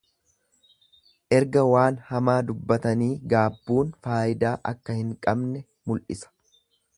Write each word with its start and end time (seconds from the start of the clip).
Erga 1.39 1.61
waan 1.71 1.99
hamaa 2.07 2.37
dubbatanii 2.47 3.11
gaabbuun 3.35 3.93
faayidaa 4.07 4.55
akka 4.73 4.97
hin 5.01 5.13
qabne 5.27 5.63
mul'isa. 5.93 6.35